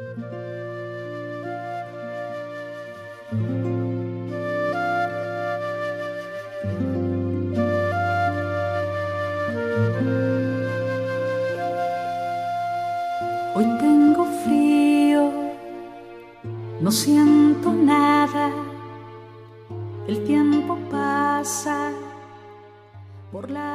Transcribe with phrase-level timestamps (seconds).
[0.00, 0.04] Hoy
[13.80, 15.32] tengo frío,
[16.80, 18.52] no siento nada,
[20.06, 21.90] el tiempo pasa
[23.32, 23.67] por la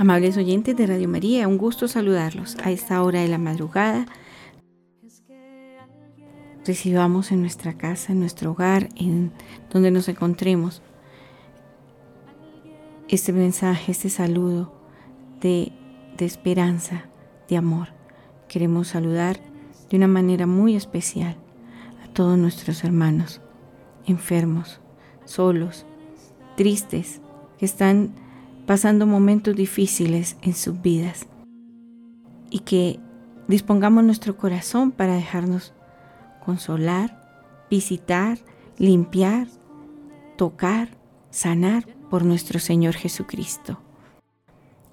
[0.00, 4.06] Amables oyentes de Radio María, un gusto saludarlos a esta hora de la madrugada.
[6.64, 9.30] Recibamos en nuestra casa, en nuestro hogar, en
[9.70, 10.80] donde nos encontremos,
[13.08, 14.72] este mensaje, este saludo
[15.42, 15.70] de
[16.16, 17.04] de esperanza,
[17.50, 17.88] de amor.
[18.48, 19.38] Queremos saludar
[19.90, 21.36] de una manera muy especial
[22.02, 23.42] a todos nuestros hermanos
[24.06, 24.80] enfermos,
[25.26, 25.84] solos,
[26.56, 27.20] tristes,
[27.58, 28.14] que están
[28.70, 31.26] pasando momentos difíciles en sus vidas
[32.50, 33.00] y que
[33.48, 35.74] dispongamos nuestro corazón para dejarnos
[36.46, 38.38] consolar, visitar,
[38.78, 39.48] limpiar,
[40.36, 40.90] tocar,
[41.30, 43.80] sanar por nuestro Señor Jesucristo.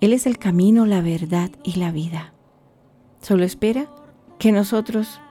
[0.01, 2.33] Él es el camino, la verdad y la vida.
[3.21, 3.91] Solo espera
[4.39, 5.21] que nosotros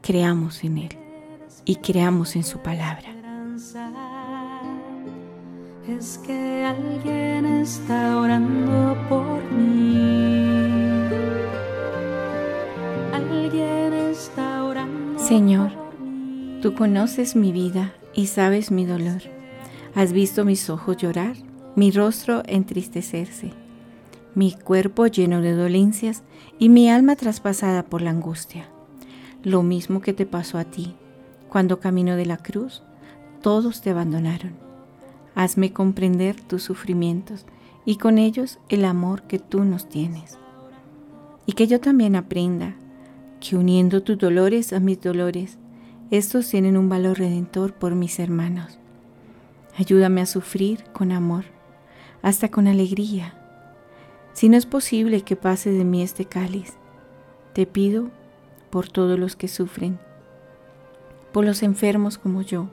[0.00, 0.98] creamos en Él
[1.64, 3.14] y creamos en su palabra.
[5.88, 9.96] Es que alguien está orando por mí.
[13.12, 15.18] Alguien está orando.
[15.18, 15.70] Señor,
[16.62, 19.22] tú conoces mi vida y sabes mi dolor.
[19.94, 21.36] Has visto mis ojos llorar,
[21.74, 23.52] mi rostro entristecerse
[24.34, 26.22] mi cuerpo lleno de dolencias
[26.58, 28.68] y mi alma traspasada por la angustia.
[29.42, 30.94] Lo mismo que te pasó a ti,
[31.48, 32.82] cuando camino de la cruz,
[33.42, 34.69] todos te abandonaron.
[35.34, 37.46] Hazme comprender tus sufrimientos
[37.84, 40.38] y con ellos el amor que tú nos tienes.
[41.46, 42.74] Y que yo también aprenda
[43.40, 45.58] que uniendo tus dolores a mis dolores,
[46.10, 48.78] estos tienen un valor redentor por mis hermanos.
[49.76, 51.44] Ayúdame a sufrir con amor,
[52.22, 53.34] hasta con alegría
[54.32, 56.74] si no es posible que pase de mí este cáliz,
[57.52, 58.10] te pido
[58.70, 59.98] por todos los que sufren,
[61.32, 62.68] por los enfermos como yo,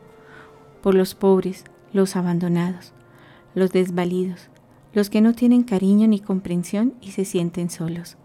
[0.81, 2.93] por los pobres, los abandonados,
[3.55, 4.49] los desvalidos,
[4.93, 8.17] los que no tienen cariño ni comprensión y se sienten solos.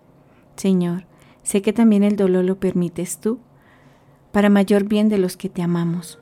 [0.56, 1.06] Señor,
[1.42, 3.38] sé que también el dolor lo permites tú,
[4.32, 6.18] para mayor bien de los que te amamos.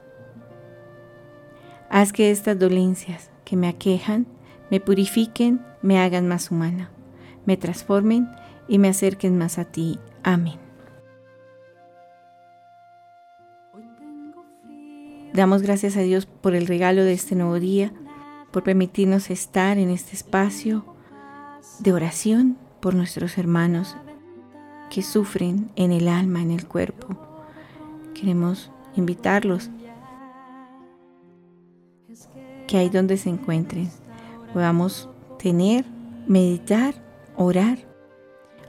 [1.88, 4.26] Haz que estas dolencias que me aquejan
[4.70, 6.90] me purifiquen, me hagan más humana
[7.50, 8.30] me transformen
[8.68, 9.98] y me acerquen más a ti.
[10.22, 10.69] Amén.
[15.32, 17.92] Damos gracias a Dios por el regalo de este nuevo día,
[18.50, 20.84] por permitirnos estar en este espacio
[21.78, 23.96] de oración por nuestros hermanos
[24.90, 27.16] que sufren en el alma, en el cuerpo.
[28.12, 29.70] Queremos invitarlos
[32.66, 33.90] que ahí donde se encuentren
[34.52, 35.08] podamos
[35.38, 35.84] tener,
[36.26, 36.94] meditar
[37.36, 37.78] orar,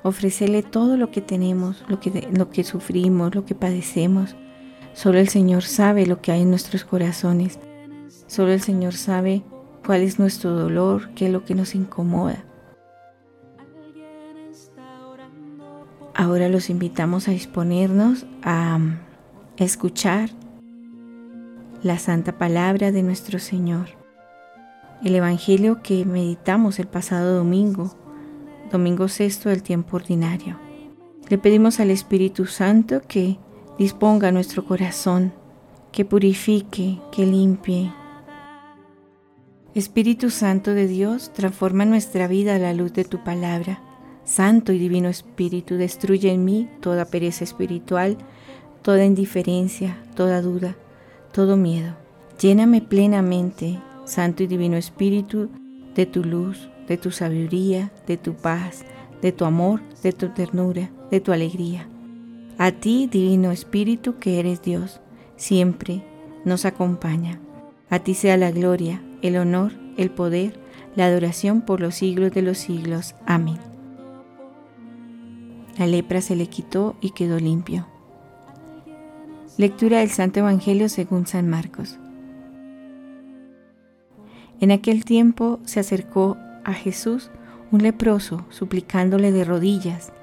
[0.04, 4.36] ofrecerle todo lo que tenemos, lo que, lo que sufrimos, lo que padecemos.
[4.94, 7.60] Solo el Señor sabe lo que hay en nuestros corazones.
[8.28, 9.44] Solo el Señor sabe
[9.86, 12.44] cuál es nuestro dolor, qué es lo que nos incomoda.
[16.14, 18.80] Ahora los invitamos a disponernos a
[19.58, 20.30] escuchar
[21.84, 23.88] la santa palabra de nuestro Señor.
[25.04, 27.96] El Evangelio que meditamos el pasado domingo
[28.72, 30.58] domingo sexto del tiempo ordinario.
[31.30, 33.38] Le pedimos al Espíritu Santo que
[33.82, 35.34] disponga nuestro corazón,
[35.92, 37.92] que purifique, que limpie.
[39.74, 43.82] Espíritu Santo de Dios, transforma nuestra vida a la luz de tu palabra.
[44.24, 48.20] Santo y Divino Espíritu, destruye en mí toda pereza espiritual,
[48.84, 50.76] toda indiferencia, toda duda,
[51.32, 51.96] todo miedo.
[52.40, 55.50] Lléname plenamente, Santo y Divino Espíritu,
[55.96, 58.86] de tu luz, de tu sabiduría, de tu paz,
[59.24, 61.88] de tu amor, de tu ternura, de tu alegría.
[62.62, 65.02] A ti, Divino Espíritu, que eres Dios,
[65.36, 66.04] siempre
[66.46, 67.40] nos acompaña.
[67.90, 70.60] A ti sea la gloria, el honor, el poder,
[70.96, 73.16] la adoración por los siglos de los siglos.
[73.26, 73.58] Amén.
[75.80, 77.88] La lepra se le quitó y quedó limpio.
[79.58, 81.98] Lectura del Santo Evangelio según San Marcos.
[84.60, 87.32] En aquel tiempo se acercó a Jesús
[87.72, 90.14] un leproso suplicándole de rodillas,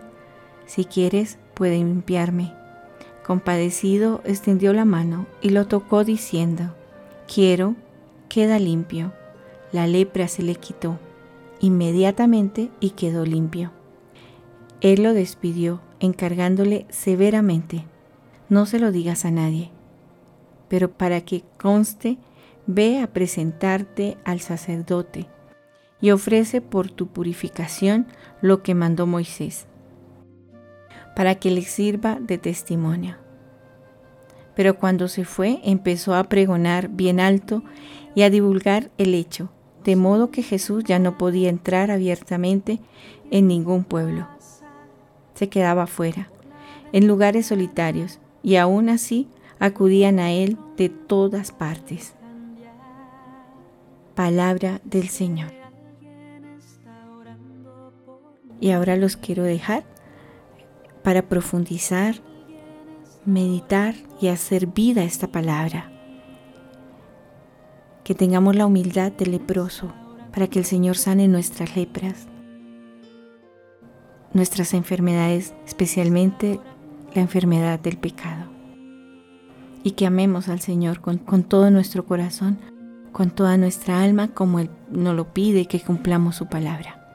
[0.66, 2.54] si quieres, puede limpiarme.
[3.26, 6.72] Compadecido, extendió la mano y lo tocó diciendo,
[7.26, 7.74] quiero,
[8.28, 9.12] queda limpio.
[9.72, 11.00] La lepra se le quitó
[11.60, 13.72] inmediatamente y quedó limpio.
[14.80, 17.84] Él lo despidió, encargándole severamente,
[18.48, 19.72] no se lo digas a nadie,
[20.68, 22.18] pero para que conste,
[22.68, 25.26] ve a presentarte al sacerdote
[26.00, 28.06] y ofrece por tu purificación
[28.40, 29.66] lo que mandó Moisés,
[31.18, 33.16] para que le sirva de testimonio.
[34.54, 37.64] Pero cuando se fue empezó a pregonar bien alto
[38.14, 39.50] y a divulgar el hecho,
[39.82, 42.78] de modo que Jesús ya no podía entrar abiertamente
[43.32, 44.28] en ningún pueblo.
[45.34, 46.30] Se quedaba fuera,
[46.92, 49.26] en lugares solitarios, y aún así
[49.58, 52.14] acudían a él de todas partes.
[54.14, 55.50] Palabra del Señor.
[58.60, 59.97] Y ahora los quiero dejar
[61.08, 62.16] para profundizar,
[63.24, 65.90] meditar y hacer vida esta palabra.
[68.04, 69.90] Que tengamos la humildad del leproso
[70.34, 72.26] para que el Señor sane nuestras lepras,
[74.34, 76.60] nuestras enfermedades, especialmente
[77.14, 78.50] la enfermedad del pecado.
[79.84, 82.58] Y que amemos al Señor con, con todo nuestro corazón,
[83.12, 87.14] con toda nuestra alma, como Él nos lo pide, que cumplamos su palabra.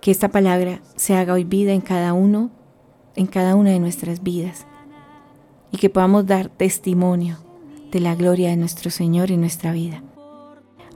[0.00, 2.58] Que esta palabra se haga hoy vida en cada uno,
[3.16, 4.66] en cada una de nuestras vidas.
[5.72, 7.38] Y que podamos dar testimonio
[7.90, 10.02] de la gloria de nuestro Señor en nuestra vida.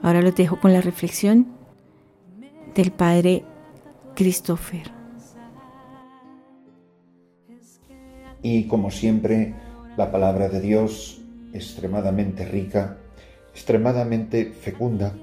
[0.01, 1.47] Ahora los dejo con la reflexión
[2.75, 3.43] del Padre
[4.15, 4.91] Christopher.
[8.41, 9.55] Y como siempre,
[9.97, 11.21] la palabra de Dios,
[11.53, 12.97] extremadamente rica,
[13.51, 15.13] extremadamente fecunda,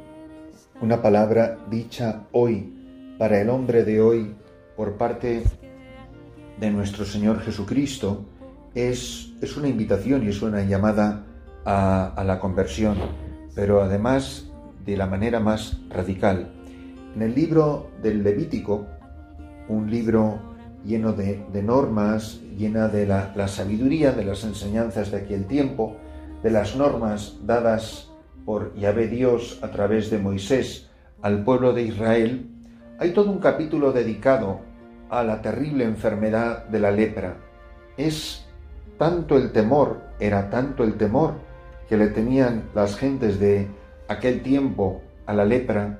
[0.80, 2.72] una palabra dicha hoy
[3.18, 4.34] para el hombre de hoy
[4.76, 5.44] por parte
[6.62, 8.24] de nuestro Señor Jesucristo
[8.72, 11.24] es, es una invitación y es una llamada
[11.64, 12.96] a, la conversión,
[13.56, 14.48] pero además
[14.86, 16.52] de la manera más radical.
[17.16, 18.86] En el libro del Levítico,
[19.68, 20.38] un libro
[20.84, 25.96] lleno de, normas, llena de la, la sabiduría, de las enseñanzas de aquel tiempo,
[26.44, 28.08] de las normas dadas
[28.44, 30.88] por Yahvé Dios a través de Moisés
[31.22, 32.48] al pueblo de Israel,
[33.00, 34.71] hay todo un capítulo dedicado
[35.12, 37.36] a la terrible enfermedad de la lepra.
[37.98, 38.46] Es
[38.98, 41.34] tanto el temor, era tanto el temor
[41.86, 43.68] que le tenían las gentes de
[44.08, 45.98] aquel tiempo a la lepra,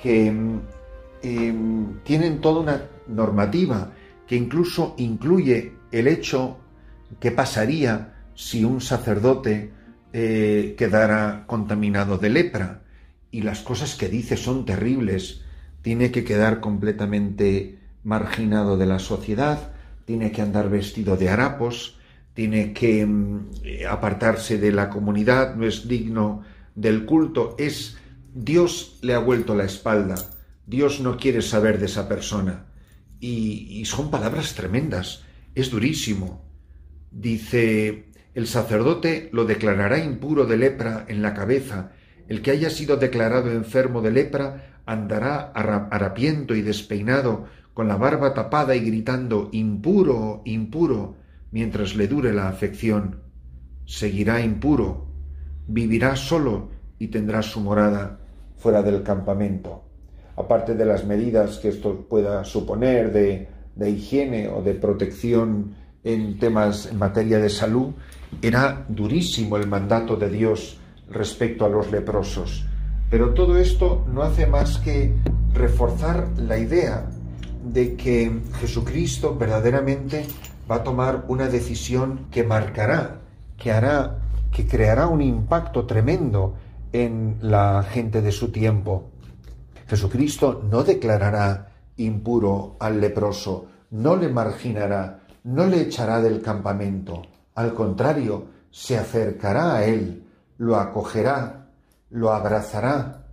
[0.00, 0.32] que
[1.22, 1.54] eh,
[2.04, 3.90] tienen toda una normativa
[4.28, 6.58] que incluso incluye el hecho
[7.18, 9.72] que pasaría si un sacerdote
[10.12, 12.82] eh, quedara contaminado de lepra.
[13.32, 15.42] Y las cosas que dice son terribles
[15.82, 19.72] tiene que quedar completamente marginado de la sociedad,
[20.04, 21.98] tiene que andar vestido de harapos,
[22.34, 23.50] tiene que mm,
[23.88, 26.42] apartarse de la comunidad, no es digno
[26.74, 27.96] del culto, es
[28.34, 30.14] Dios le ha vuelto la espalda,
[30.66, 32.66] Dios no quiere saber de esa persona.
[33.20, 35.22] Y, y son palabras tremendas,
[35.54, 36.42] es durísimo.
[37.10, 41.92] Dice, el sacerdote lo declarará impuro de lepra en la cabeza,
[42.28, 48.34] el que haya sido declarado enfermo de lepra andará harapiento y despeinado, con la barba
[48.34, 51.16] tapada y gritando impuro, impuro,
[51.50, 53.20] mientras le dure la afección.
[53.86, 55.06] Seguirá impuro,
[55.66, 58.18] vivirá solo y tendrá su morada
[58.56, 59.84] fuera del campamento.
[60.36, 66.38] Aparte de las medidas que esto pueda suponer de, de higiene o de protección en
[66.38, 67.92] temas en materia de salud,
[68.40, 70.78] era durísimo el mandato de Dios
[71.10, 72.64] respecto a los leprosos.
[73.10, 75.12] Pero todo esto no hace más que
[75.52, 77.10] reforzar la idea
[77.62, 80.26] de que Jesucristo verdaderamente
[80.70, 83.20] va a tomar una decisión que marcará,
[83.56, 84.18] que hará,
[84.50, 86.54] que creará un impacto tremendo
[86.92, 89.10] en la gente de su tiempo.
[89.86, 97.22] Jesucristo no declarará impuro al leproso, no le marginará, no le echará del campamento.
[97.54, 100.24] Al contrario, se acercará a él,
[100.58, 101.62] lo acogerá
[102.12, 103.24] lo abrazará,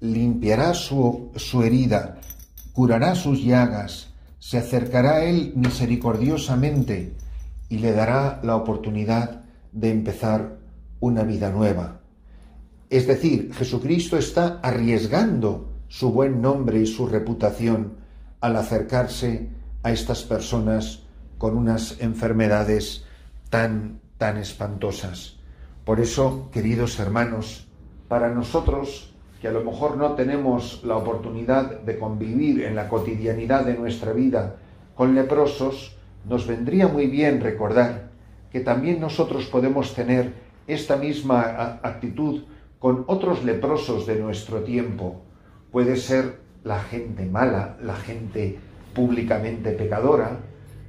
[0.00, 2.17] limpiará su, su herida,
[2.78, 7.12] curará sus llagas, se acercará a él misericordiosamente
[7.68, 9.42] y le dará la oportunidad
[9.72, 10.58] de empezar
[11.00, 12.02] una vida nueva.
[12.88, 17.94] Es decir, Jesucristo está arriesgando su buen nombre y su reputación
[18.40, 19.48] al acercarse
[19.82, 21.02] a estas personas
[21.36, 23.04] con unas enfermedades
[23.50, 25.34] tan, tan espantosas.
[25.84, 27.66] Por eso, queridos hermanos,
[28.06, 33.64] para nosotros que a lo mejor no tenemos la oportunidad de convivir en la cotidianidad
[33.64, 34.56] de nuestra vida
[34.94, 35.96] con leprosos,
[36.28, 38.10] nos vendría muy bien recordar
[38.50, 40.32] que también nosotros podemos tener
[40.66, 42.42] esta misma actitud
[42.78, 45.22] con otros leprosos de nuestro tiempo.
[45.70, 48.58] Puede ser la gente mala, la gente
[48.94, 50.38] públicamente pecadora,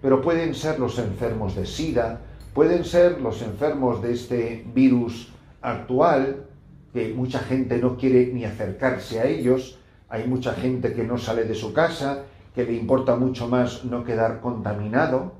[0.02, 2.22] pero pueden ser los enfermos de SIDA,
[2.54, 6.46] pueden ser los enfermos de este virus actual,
[6.94, 9.80] que mucha gente no quiere ni acercarse a ellos,
[10.10, 14.04] hay mucha gente que no sale de su casa, que le importa mucho más no
[14.04, 15.34] quedar contaminado.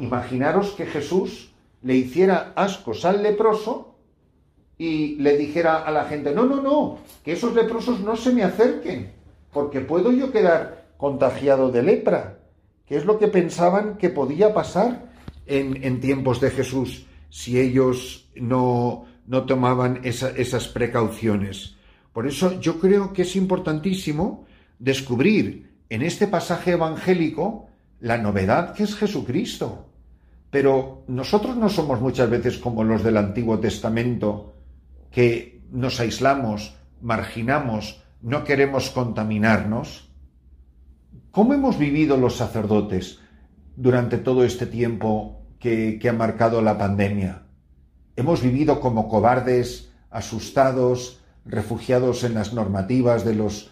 [0.00, 3.96] Imaginaros que Jesús le hiciera ascos al leproso
[4.76, 8.42] y le dijera a la gente, no, no, no, que esos leprosos no se me
[8.42, 9.12] acerquen,
[9.52, 12.38] porque puedo yo quedar contagiado de lepra,
[12.86, 15.12] que es lo que pensaban que podía pasar
[15.46, 21.76] en, tiempos de Jesús si ellos no, no tomaban esas precauciones.
[22.12, 24.46] Por eso yo creo que es importantísimo
[24.78, 27.68] descubrir en este pasaje evangélico
[28.00, 29.90] la novedad que es Jesucristo.
[30.50, 34.54] Pero nosotros no somos muchas veces como los del Antiguo Testamento,
[35.10, 40.08] que nos aislamos, marginamos, no queremos contaminarnos.
[41.30, 43.20] ¿Cómo hemos vivido los sacerdotes
[43.76, 47.45] durante todo este tiempo que, ha marcado la pandemia?
[48.16, 53.70] ¿Hemos vivido como cobardes, asustados, refugiados en las normativas de los,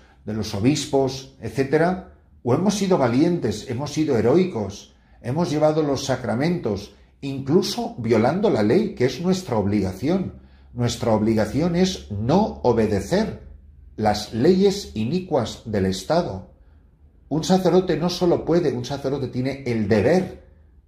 [0.55, 2.13] obispos, etcétera?
[2.43, 8.95] ¿O hemos sido valientes, hemos sido heroicos, hemos llevado los sacramentos, incluso violando la ley,
[8.95, 10.35] que es nuestra obligación?
[10.75, 13.49] Nuestra obligación es no obedecer
[13.97, 16.51] las leyes inicuas del Estado.
[17.31, 20.45] Un sacerdote no solo puede, un sacerdote tiene el deber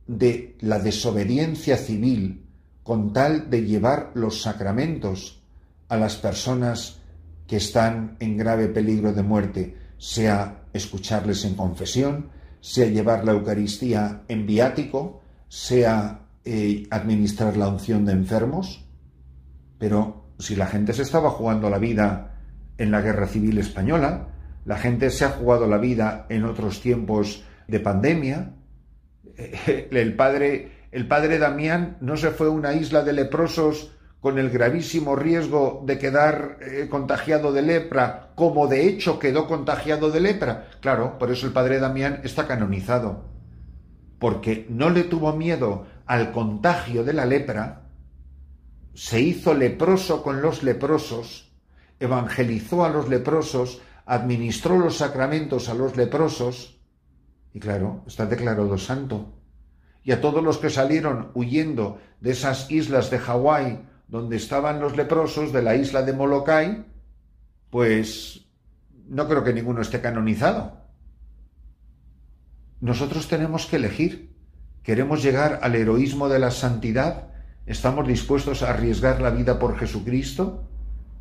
[0.07, 2.46] de la desobediencia civil
[2.87, 5.43] con tal de llevar los sacramentos
[5.89, 7.01] a las personas
[7.49, 14.23] que están en grave peligro de muerte, sea escucharles en confesión, sea llevar la Eucaristía
[14.29, 18.85] en viático, sea eh, administrar la unción de enfermos.
[19.79, 22.37] Pero si la gente se estaba jugando la vida
[22.79, 24.29] en la Guerra Civil Española,
[24.65, 28.53] la gente se ha jugado la vida en otros tiempos de pandemia,
[29.91, 34.51] el padre el padre Damián no se fue a una isla de leprosos con el
[34.51, 40.69] gravísimo riesgo de quedar eh, contagiado de lepra, como de hecho quedó contagiado de lepra.
[40.81, 43.25] Claro, por eso el padre Damián está canonizado,
[44.19, 47.83] porque no le tuvo miedo al contagio de la lepra,
[48.95, 51.53] se hizo leproso con los leprosos,
[52.01, 56.81] evangelizó a los leprosos, administró los sacramentos a los leprosos,
[57.53, 59.36] y claro, está declarado santo
[60.07, 64.97] y a todos los que salieron huyendo de esas islas de Hawái donde estaban los
[64.97, 66.87] leprosos de la isla de Molokai,
[67.71, 68.47] pues
[69.09, 70.81] no creo que ninguno esté canonizado.
[72.81, 74.33] Nosotros tenemos que elegir.
[74.85, 77.33] ¿Queremos llegar al heroísmo de la santidad?
[77.67, 80.69] ¿Estamos dispuestos a arriesgar la vida por Jesucristo?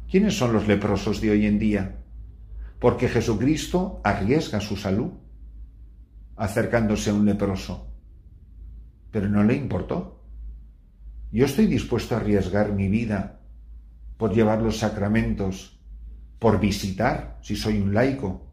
[0.07, 2.03] ¿Quiénes son los leprosos de hoy en día?
[2.79, 5.09] Porque Jesucristo arriesga su salud
[6.35, 7.94] acercándose a un leproso
[9.15, 10.19] pero no le importó.
[11.31, 13.39] Yo estoy dispuesto a arriesgar mi vida
[14.17, 15.79] por llevar los sacramentos,
[16.37, 18.51] por visitar, si soy un laico,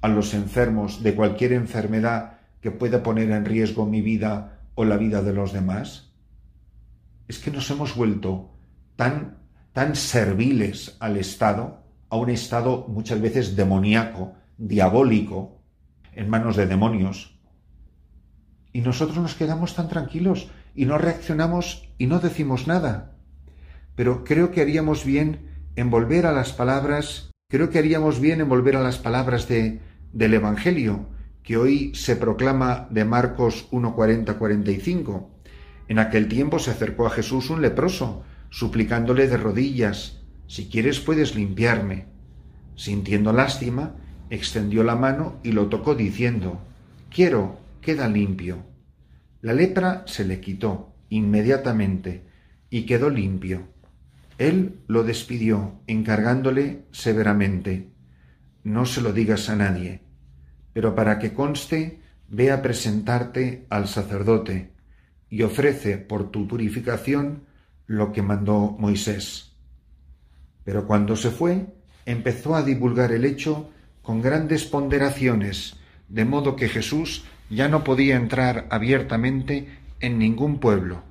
[0.00, 4.96] a los enfermos de cualquier enfermedad que pueda poner en riesgo mi vida o la
[4.96, 6.14] vida de los demás.
[7.28, 8.54] Es que nos hemos vuelto
[8.96, 9.36] tan,
[9.74, 15.60] tan serviles al Estado, a un Estado muchas veces demoníaco, diabólico,
[16.14, 17.37] en manos de demonios,
[18.78, 23.16] y nosotros nos quedamos tan tranquilos y no reaccionamos y no decimos nada.
[23.96, 28.48] Pero creo que haríamos bien en volver a las palabras, creo que haríamos bien en
[28.48, 29.80] volver a las palabras de,
[30.12, 31.08] del Evangelio,
[31.42, 35.26] que hoy se proclama de Marcos 1.40-45.
[35.88, 41.34] En aquel tiempo se acercó a Jesús un leproso, suplicándole de rodillas, si quieres puedes
[41.34, 42.06] limpiarme.
[42.76, 43.96] Sintiendo lástima,
[44.30, 46.60] extendió la mano y lo tocó diciendo,
[47.10, 48.67] quiero, queda limpio.
[49.40, 52.22] La lepra se le quitó inmediatamente
[52.70, 53.68] y quedó limpio.
[54.36, 57.90] Él lo despidió, encargándole severamente,
[58.64, 60.02] no se lo digas a nadie,
[60.72, 64.72] pero para que conste, ve a presentarte al sacerdote
[65.30, 67.44] y ofrece por tu purificación
[67.86, 69.56] lo que mandó Moisés.
[70.64, 71.66] Pero cuando se fue,
[72.06, 73.70] empezó a divulgar el hecho
[74.02, 75.76] con grandes ponderaciones,
[76.08, 81.02] de modo que Jesús ya no podía entrar abiertamente en ningún pueblo.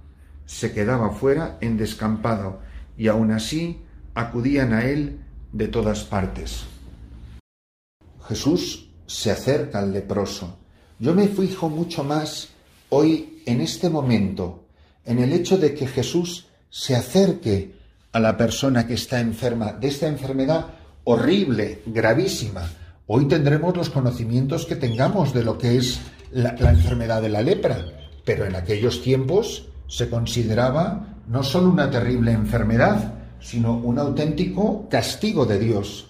[0.45, 2.61] Se quedaba fuera en descampado
[2.97, 3.81] y aun así
[4.13, 5.19] acudían a él
[5.51, 6.65] de todas partes.
[8.27, 10.59] Jesús se acerca al leproso.
[10.99, 12.49] Yo me fijo mucho más
[12.89, 14.65] hoy en este momento
[15.05, 17.75] en el hecho de que Jesús se acerque
[18.11, 20.73] a la persona que está enferma de esta enfermedad
[21.05, 22.69] horrible, gravísima,
[23.09, 27.85] Hoy tendremos los conocimientos que tengamos de lo que es la, enfermedad de la lepra,
[28.25, 35.45] pero en aquellos tiempos se consideraba no solo una terrible enfermedad, sino un auténtico castigo
[35.45, 36.07] de Dios.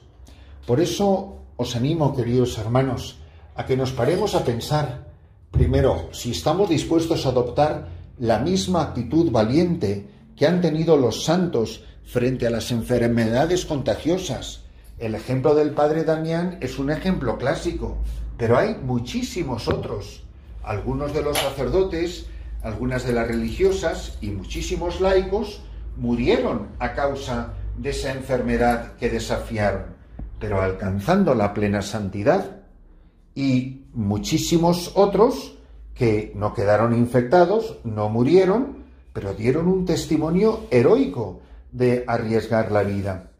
[0.66, 3.18] Por eso os animo, queridos hermanos,
[3.56, 5.08] a que nos paremos a pensar,
[5.52, 7.88] primero, si estamos dispuestos a adoptar
[8.20, 14.62] la misma actitud valiente que han tenido los santos frente a las enfermedades contagiosas.
[14.98, 17.98] El ejemplo del padre Damián es un ejemplo clásico,
[18.38, 20.24] pero hay muchísimos otros.
[20.63, 22.27] Algunos de los sacerdotes,
[22.62, 25.62] algunas de las religiosas y muchísimos laicos
[25.98, 29.86] murieron a causa de esa enfermedad que desafiaron,
[30.39, 32.62] pero alcanzando la plena santidad.
[33.34, 35.58] Y muchísimos otros
[35.94, 41.41] que no quedaron infectados, no murieron, pero dieron un testimonio heroico
[41.72, 43.32] de arriesgar la vida.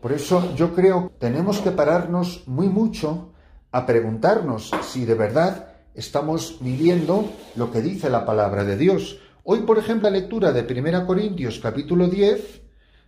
[0.00, 3.33] Por eso yo creo que tenemos que pararnos muy mucho
[3.74, 5.66] a preguntarnos si de verdad
[5.96, 9.18] estamos viviendo lo que dice la palabra de Dios.
[9.42, 12.62] Hoy, por ejemplo, la lectura de 1 Corintios capítulo 10,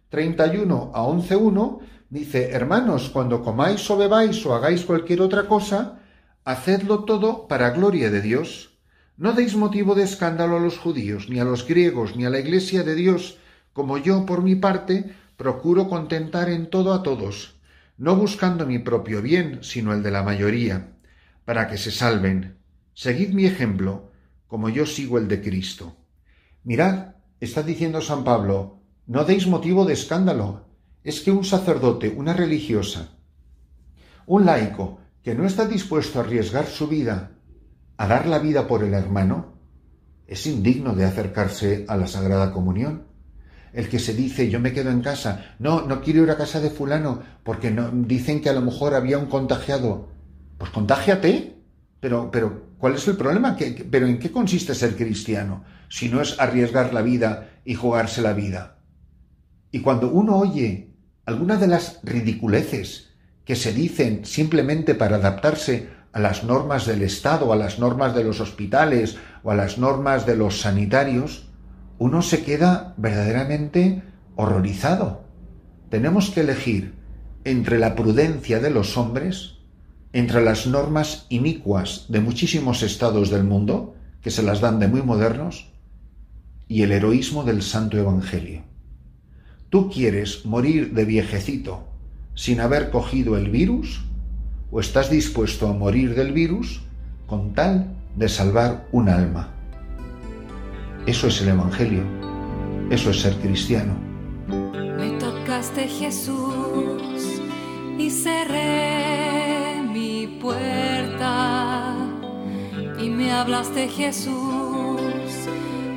[0.08, 1.78] 31 a 11.1,
[2.10, 6.00] dice, hermanos, cuando comáis o bebáis o hagáis cualquier otra cosa,
[6.44, 8.76] hacedlo todo para gloria de Dios.
[9.16, 12.40] No deis motivo de escándalo a los judíos, ni a los griegos, ni a la
[12.40, 13.38] Iglesia de Dios,
[13.72, 17.55] como yo, por mi parte, procuro contentar en todo a todos,
[17.98, 20.92] no buscando mi propio bien, sino el de la mayoría,
[21.44, 22.58] para que se salven.
[22.94, 24.12] Seguid mi ejemplo,
[24.46, 25.96] como yo sigo el de Cristo.
[26.64, 30.66] Mirad, está diciendo San Pablo, no deis motivo de escándalo.
[31.04, 33.16] Es que un sacerdote, una religiosa,
[34.26, 37.36] un laico, que no está dispuesto a arriesgar su vida
[37.96, 39.54] a dar la vida por el hermano,
[40.26, 43.06] es indigno de acercarse a la Sagrada Comunión.
[43.76, 46.60] El que se dice, yo me quedo en casa, no, no quiero ir a casa
[46.60, 50.08] de fulano, porque no, dicen que a lo mejor había un contagiado.
[50.56, 51.58] Pues contágiate.
[52.00, 53.54] Pero, pero, ¿cuál es el problema?
[53.90, 55.62] ¿Pero en qué consiste ser cristiano?
[55.90, 58.78] Si no es arriesgar la vida y jugarse la vida.
[59.70, 60.94] Y cuando uno oye
[61.26, 63.10] algunas de las ridiculeces
[63.44, 68.24] que se dicen simplemente para adaptarse a las normas del Estado, a las normas de
[68.24, 71.45] los hospitales o a las normas de los sanitarios,
[71.98, 74.02] uno se queda verdaderamente
[74.34, 75.24] horrorizado.
[75.90, 76.94] Tenemos que elegir
[77.44, 79.58] entre la prudencia de los hombres,
[80.12, 85.02] entre las normas inicuas de muchísimos estados del mundo, que se las dan de muy
[85.02, 85.72] modernos,
[86.68, 88.62] y el heroísmo del Santo Evangelio.
[89.70, 91.88] ¿Tú quieres morir de viejecito
[92.34, 94.06] sin haber cogido el virus?
[94.70, 96.82] o estás dispuesto a morir del virus
[97.26, 99.55] con tal de salvar un alma.
[101.06, 102.02] Eso es el Evangelio,
[102.90, 103.94] eso es ser cristiano.
[104.48, 107.40] Me tocaste Jesús
[107.96, 111.94] y cerré mi puerta.
[112.98, 115.00] Y me hablaste Jesús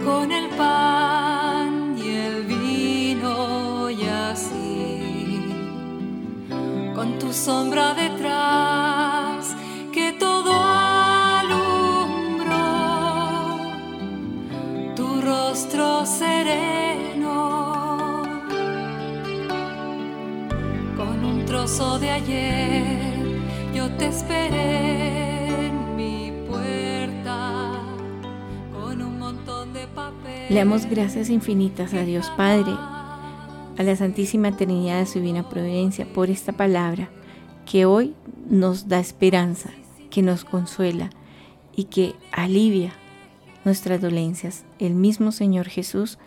[0.05, 5.41] con el pan y el vino y así,
[6.93, 8.88] con tu sombra detrás
[16.09, 17.33] sereno
[20.97, 23.19] con un trozo de ayer
[23.75, 27.71] yo te esperé en mi puerta
[28.73, 34.57] con un montón de papel le damos gracias infinitas a Dios Padre a la Santísima
[34.57, 37.09] Trinidad de su Divina Providencia por esta palabra
[37.67, 38.15] que hoy
[38.49, 39.69] nos da esperanza,
[40.09, 41.11] que nos consuela
[41.75, 42.93] y que alivia
[43.65, 44.65] nuestras dolencias.
[44.79, 46.17] El mismo Señor Jesús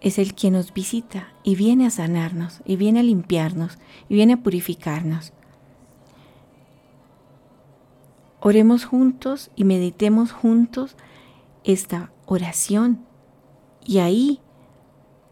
[0.00, 4.34] es el que nos visita y viene a sanarnos, y viene a limpiarnos, y viene
[4.34, 5.32] a purificarnos.
[8.40, 10.96] Oremos juntos y meditemos juntos
[11.62, 13.04] esta oración.
[13.84, 14.40] Y ahí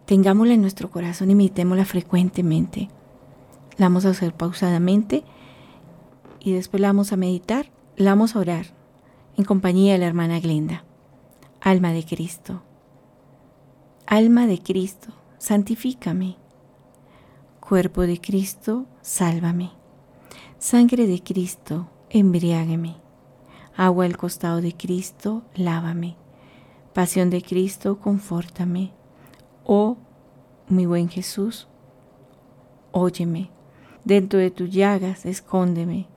[0.07, 2.89] tengámosla en nuestro corazón y meditémosla frecuentemente.
[3.77, 5.25] La vamos a hacer pausadamente
[6.39, 8.80] y después la vamos a meditar, la vamos a orar
[9.37, 10.85] en compañía de la hermana Glenda.
[11.61, 12.63] Alma de Cristo,
[14.07, 16.37] alma de Cristo, santifícame.
[17.61, 19.71] Cuerpo de Cristo, sálvame.
[20.59, 22.97] Sangre de Cristo, embriágueme.
[23.77, 26.17] Agua al costado de Cristo, lávame.
[26.93, 28.93] Pasión de Cristo, confórtame.
[29.65, 29.97] Oh,
[30.69, 31.69] mi buen Jesús,
[32.91, 33.51] óyeme.
[34.05, 36.09] Dentro de tus llagas, escóndeme.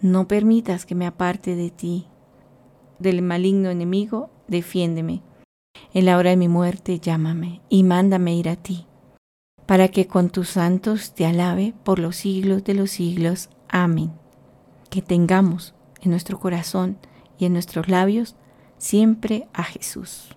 [0.00, 2.06] No permitas que me aparte de ti
[3.00, 5.22] del maligno enemigo, defiéndeme.
[5.92, 8.86] En la hora de mi muerte, llámame y mándame ir a ti,
[9.66, 13.50] para que con tus santos te alabe por los siglos de los siglos.
[13.68, 14.12] Amén.
[14.90, 16.98] Que tengamos en nuestro corazón
[17.38, 18.36] y en nuestros labios
[18.78, 20.36] siempre a Jesús.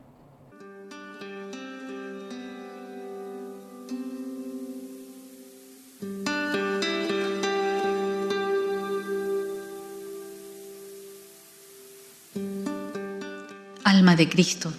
[14.16, 14.72] De Cristo,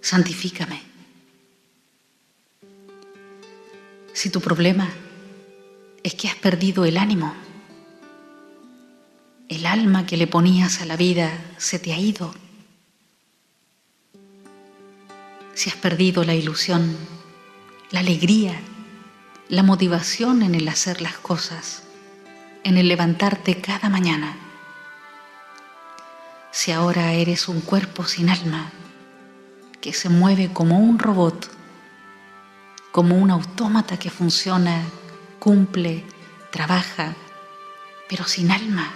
[0.00, 0.80] santifícame.
[4.12, 4.88] Si tu problema
[6.04, 7.34] es que has perdido el ánimo,
[9.48, 12.32] el alma que le ponías a la vida se te ha ido.
[15.54, 16.96] Si has perdido la ilusión,
[17.90, 18.54] la alegría,
[19.48, 21.82] la motivación en el hacer las cosas,
[22.62, 24.43] en el levantarte cada mañana.
[26.54, 28.70] Si ahora eres un cuerpo sin alma,
[29.80, 31.50] que se mueve como un robot,
[32.92, 34.84] como un autómata que funciona,
[35.40, 36.04] cumple,
[36.52, 37.16] trabaja,
[38.08, 38.94] pero sin alma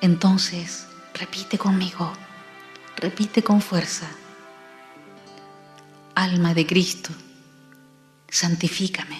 [0.00, 2.12] entonces, repite conmigo,
[2.96, 4.08] repite con fuerza.
[6.14, 7.10] Alma de Cristo,
[8.28, 9.18] santifícame.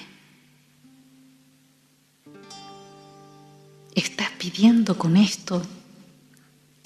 [3.94, 5.62] Estás pidiendo con esto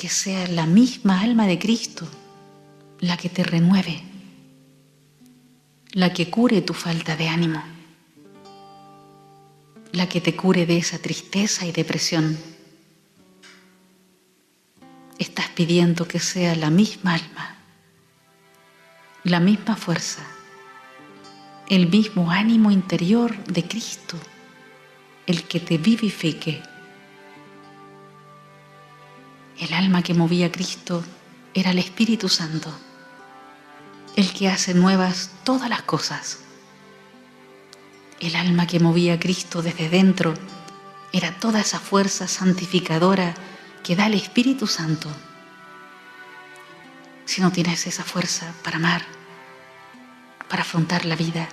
[0.01, 2.09] que sea la misma alma de Cristo
[3.01, 4.03] la que te renueve,
[5.93, 7.63] la que cure tu falta de ánimo,
[9.93, 12.39] la que te cure de esa tristeza y depresión
[15.19, 17.57] estás pidiendo que sea la misma alma,
[19.25, 20.23] la misma fuerza,
[21.69, 24.17] el mismo ánimo interior de Cristo,
[25.27, 26.70] el que te vivifique.
[29.71, 31.05] El alma que movía a Cristo
[31.55, 32.77] era el Espíritu Santo,
[34.17, 36.41] el que hace nuevas todas las cosas.
[38.19, 40.35] El alma que movía a Cristo desde dentro
[41.13, 43.33] era toda esa fuerza santificadora
[43.85, 45.09] que da el Espíritu Santo.
[47.25, 49.03] Si no tienes esa fuerza para amar,
[50.49, 51.49] para afrontar la vida,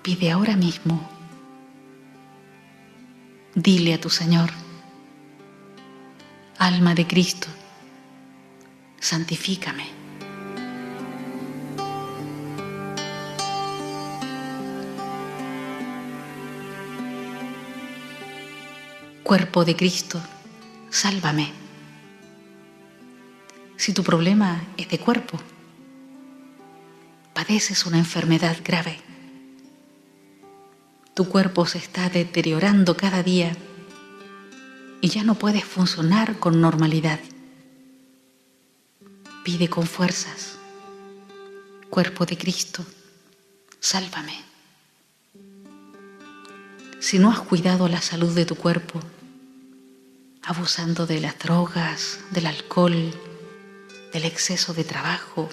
[0.00, 1.10] pide ahora mismo.
[3.54, 4.61] Dile a tu Señor,
[6.62, 7.48] alma de Cristo,
[9.00, 9.84] santifícame.
[19.24, 20.20] Cuerpo de Cristo,
[20.88, 21.50] sálvame.
[23.76, 25.40] Si tu problema es de cuerpo,
[27.34, 29.00] padeces una enfermedad grave,
[31.14, 33.56] tu cuerpo se está deteriorando cada día
[35.02, 37.18] y ya no puedes funcionar con normalidad.
[39.44, 40.56] Pide con fuerzas,
[41.90, 42.86] cuerpo de Cristo,
[43.80, 44.40] sálvame.
[47.00, 49.00] Si no has cuidado la salud de tu cuerpo,
[50.44, 53.12] abusando de las drogas, del alcohol,
[54.12, 55.48] del exceso de trabajo,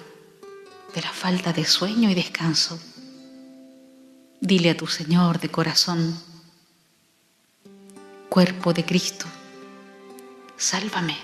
[0.94, 2.80] de la falta de sueño y descanso.
[4.40, 6.18] Dile a tu Señor de corazón,
[8.28, 9.26] cuerpo de Cristo,
[10.60, 11.16] sálvame.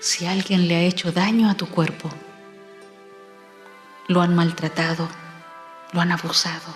[0.00, 2.10] Si alguien le ha hecho daño a tu cuerpo,
[4.08, 5.08] lo han maltratado,
[5.92, 6.74] lo han abusado,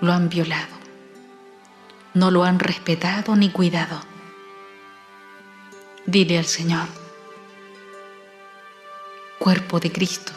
[0.00, 0.82] lo han violado
[2.14, 4.00] no lo han respetado ni cuidado.
[6.04, 6.86] Dile al Señor,
[9.38, 10.32] cuerpo de Cristo,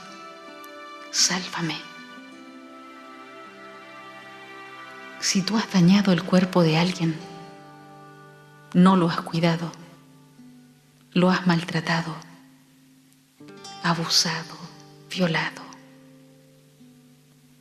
[1.12, 1.78] sálvame.
[5.20, 7.20] Si tú has dañado el cuerpo de alguien,
[8.76, 9.72] no lo has cuidado,
[11.14, 12.14] lo has maltratado,
[13.84, 14.58] abusado,
[15.10, 15.62] violado,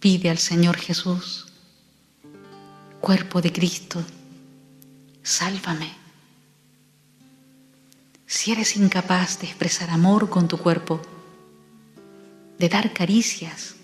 [0.00, 1.46] pide al Señor Jesús
[3.00, 4.02] cuerpo de Cristo,
[5.22, 5.92] sálvame.
[8.26, 11.00] Si eres incapaz de expresar amor con tu cuerpo,
[12.58, 13.76] de dar caricias,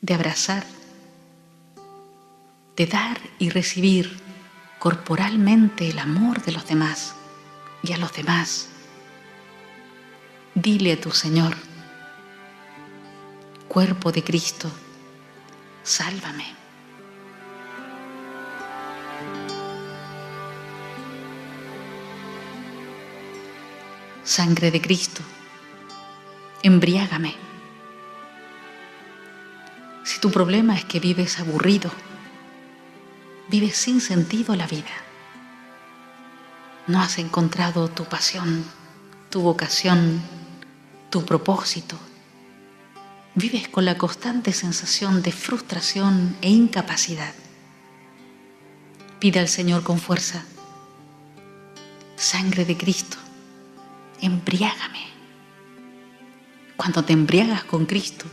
[0.00, 0.64] de abrazar,
[2.74, 4.25] de dar y recibir
[4.86, 7.16] corporalmente el amor de los demás
[7.82, 8.68] y a los demás,
[10.54, 11.56] dile a tu Señor,
[13.66, 14.70] cuerpo de Cristo,
[15.82, 16.54] sálvame.
[24.22, 25.22] sangre de Cristo,
[26.62, 27.34] embriágame.
[30.04, 31.90] Si tu problema es que vives aburrido,
[33.48, 34.90] vives sin sentido la vida,
[36.86, 38.64] no has encontrado tu pasión,
[39.30, 40.20] tu vocación,
[41.10, 41.96] tu propósito,
[43.34, 47.34] vives con la constante sensación de frustración e incapacidad.
[49.20, 50.44] Pide al Señor con fuerza,
[52.16, 53.16] sangre de Cristo,
[54.20, 55.06] embriágame.
[56.76, 58.26] Cuando te embriagas con Cristo,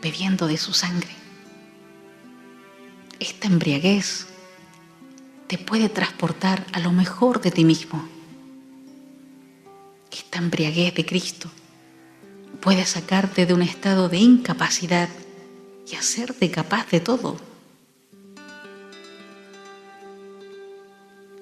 [0.00, 1.19] bebiendo de su sangre,
[3.20, 4.26] esta embriaguez
[5.46, 8.08] te puede transportar a lo mejor de ti mismo.
[10.10, 11.50] Esta embriaguez de Cristo
[12.60, 15.08] puede sacarte de un estado de incapacidad
[15.90, 17.38] y hacerte capaz de todo.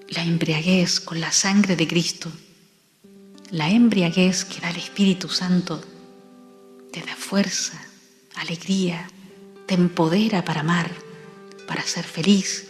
[0.08, 2.32] La embriaguez con la sangre de Cristo,
[3.50, 5.80] la embriaguez que da el Espíritu Santo,
[6.92, 7.78] te da fuerza,
[8.36, 9.08] alegría,
[9.66, 11.07] te empodera para amar,
[11.68, 12.66] para ser feliz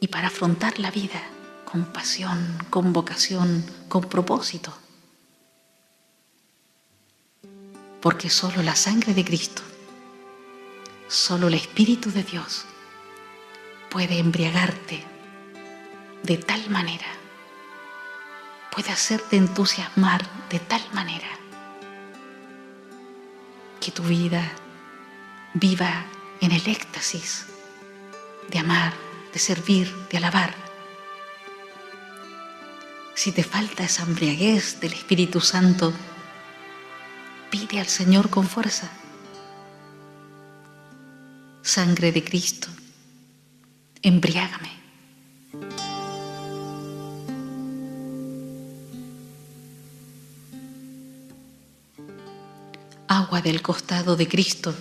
[0.00, 1.20] y para afrontar la vida
[1.70, 4.72] con pasión, con vocación, con propósito.
[8.00, 9.62] Porque solo la sangre de Cristo,
[11.08, 12.64] solo el Espíritu de Dios
[13.90, 15.04] puede embriagarte
[16.22, 17.06] de tal manera,
[18.70, 21.28] puede hacerte entusiasmar de tal manera
[23.80, 24.52] que tu vida
[25.54, 26.06] viva
[26.40, 27.49] en el éxtasis
[28.50, 28.92] de amar,
[29.32, 30.54] de servir, de alabar.
[33.14, 35.92] Si te falta esa embriaguez del Espíritu Santo,
[37.50, 38.90] pide al Señor con fuerza.
[41.62, 42.68] Sangre de Cristo,
[44.02, 44.70] embriágame.
[53.06, 54.74] Agua del costado de Cristo,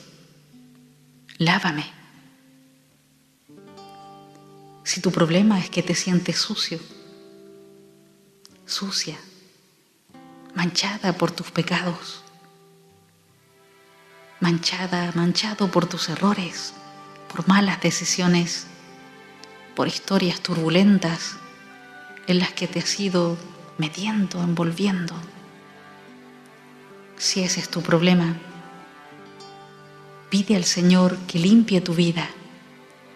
[1.38, 1.99] lávame.
[4.90, 6.80] Si tu problema es que te sientes sucio,
[8.66, 9.20] sucia,
[10.56, 12.24] manchada por tus pecados,
[14.40, 16.74] manchada, manchado por tus errores,
[17.32, 18.66] por malas decisiones,
[19.76, 21.36] por historias turbulentas
[22.26, 23.38] en las que te has ido
[23.78, 25.14] metiendo, envolviendo.
[27.16, 28.38] Si ese es tu problema,
[30.32, 32.28] pide al Señor que limpie tu vida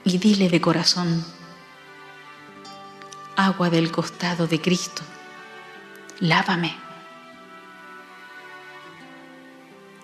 [0.03, 1.25] y dile de corazón,
[3.35, 5.01] agua del costado de Cristo,
[6.19, 6.75] lávame.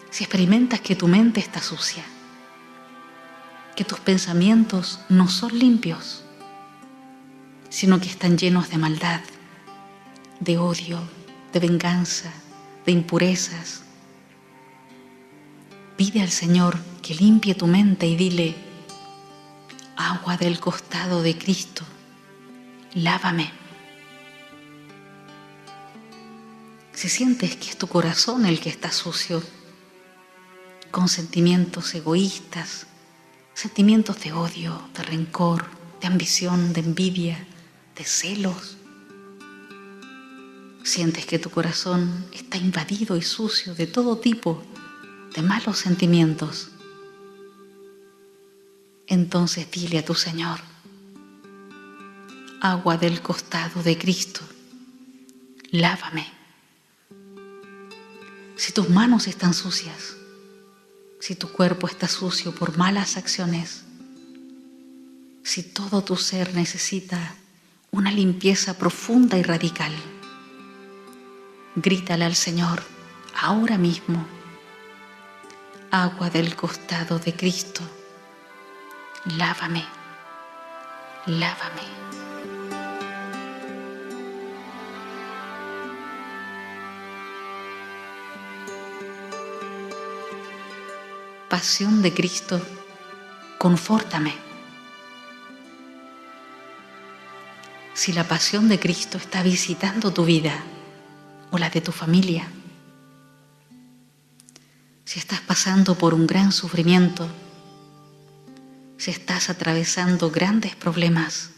[0.10, 2.04] Si experimentas que tu mente está sucia,
[3.76, 6.24] que tus pensamientos no son limpios,
[7.70, 9.22] sino que están llenos de maldad,
[10.40, 11.00] de odio,
[11.54, 12.32] de venganza,
[12.86, 13.84] de impurezas,
[15.96, 18.56] pide al Señor que limpie tu mente y dile,
[19.96, 21.84] agua del costado de Cristo,
[22.94, 23.52] lávame.
[26.94, 29.42] Si sientes que es tu corazón el que está sucio,
[30.92, 32.88] con sentimientos egoístas,
[33.54, 35.66] sentimientos de odio, de rencor,
[36.02, 37.48] de ambición, de envidia,
[37.96, 38.78] de celos,
[40.84, 44.64] sientes que tu corazón está invadido y sucio de todo tipo
[45.36, 46.72] de malos sentimientos,
[49.08, 50.60] entonces dile a tu Señor,
[52.62, 54.42] agua del costado de Cristo,
[55.72, 56.28] lávame.
[58.58, 60.16] Si tus manos están sucias,
[61.20, 63.86] si tu cuerpo está sucio por malas acciones,
[65.44, 67.36] si todo tu ser necesita
[67.92, 69.94] una limpieza profunda y radical,
[71.76, 72.84] grítale al Señor
[73.42, 74.26] ahora mismo,
[75.92, 77.82] agua del costado de Cristo,
[79.38, 79.86] lávame,
[81.26, 82.09] lávame.
[91.60, 92.66] Pasión de Cristo,
[93.58, 94.34] confórtame.
[97.94, 100.64] Si la pasión de Cristo está visitando tu vida
[101.52, 102.48] o la de tu familia,
[105.04, 107.28] si estás pasando por un gran sufrimiento,
[108.98, 111.50] si estás atravesando grandes problemas,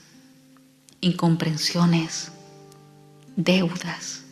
[1.00, 2.32] incomprensiones,
[3.36, 4.24] deudas,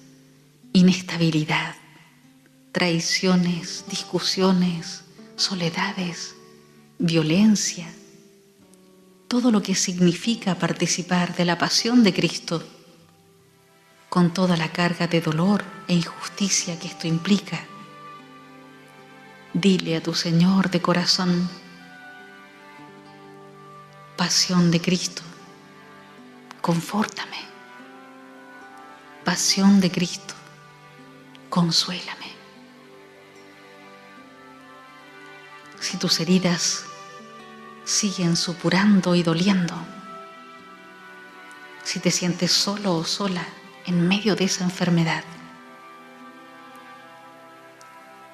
[0.74, 1.76] inestabilidad,
[2.72, 5.04] traiciones, discusiones,
[5.40, 6.36] soledades,
[6.98, 7.88] violencia,
[9.30, 12.62] todo lo que significa participar de la pasión de Cristo,
[14.10, 17.64] con toda la carga de dolor e injusticia que esto implica.
[19.54, 21.50] Dile a tu Señor de corazón,
[24.18, 25.22] pasión de Cristo,
[26.62, 27.40] confórtame.
[29.24, 30.34] Pasión de Cristo,
[31.50, 32.19] consuélame.
[35.80, 36.86] Si tus heridas
[37.84, 39.76] siguen supurando y doliendo,
[41.84, 43.46] si te sientes solo o sola
[43.86, 45.24] en medio de esa enfermedad,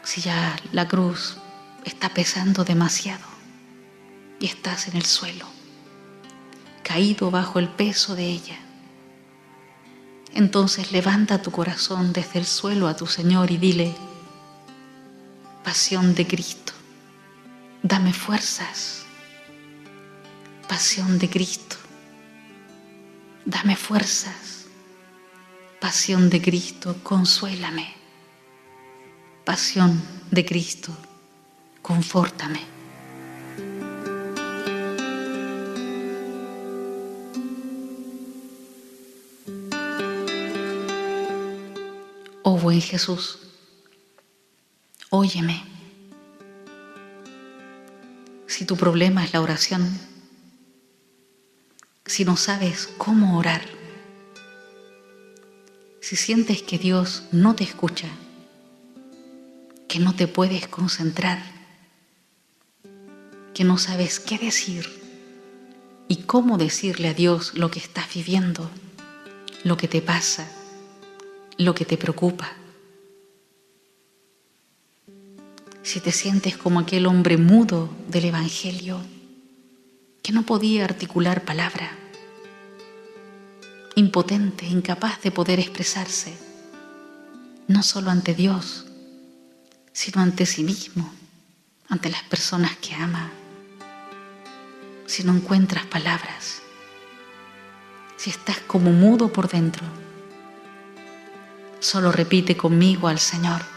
[0.03, 1.37] si ya la cruz
[1.83, 3.25] está pesando demasiado
[4.39, 5.45] y estás en el suelo,
[6.83, 8.59] caído bajo el peso de ella.
[10.33, 13.95] Entonces levanta tu corazón desde el suelo a tu Señor y dile,
[15.63, 16.73] pasión de Cristo,
[17.85, 19.05] dame fuerzas.
[20.67, 21.75] Pasión de Cristo,
[23.45, 24.65] dame fuerzas.
[25.79, 27.93] Pasión de Cristo, consuélame.
[29.43, 30.97] Pasión de Cristo,
[31.83, 32.61] confórtame.
[42.41, 43.37] Oh buen Jesús,
[45.11, 45.74] óyeme.
[48.55, 49.99] Si tu problema es la oración,
[52.05, 53.61] si no sabes cómo orar,
[55.99, 58.07] si sientes que Dios no te escucha,
[59.89, 61.43] que no te puedes concentrar,
[63.53, 64.87] que no sabes qué decir
[66.07, 68.71] y cómo decirle a Dios lo que estás viviendo,
[69.65, 70.49] lo que te pasa,
[71.57, 72.53] lo que te preocupa.
[75.85, 78.99] Si te sientes como aquel hombre mudo del Evangelio,
[80.23, 81.91] que no podía articular palabra,
[83.93, 86.35] impotente, incapaz de poder expresarse,
[87.67, 88.87] no solo ante Dios,
[89.93, 91.13] sino ante sí mismo,
[91.87, 93.29] ante las personas que ama.
[95.05, 96.63] Si no encuentras palabras,
[98.17, 99.85] si estás como mudo por dentro,
[101.79, 103.74] solo repite conmigo al Señor.